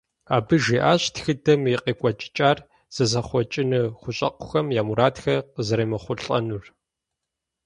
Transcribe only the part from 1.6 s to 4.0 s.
и къекӀуэкӀыкӀар зэзыхъуэкӀыну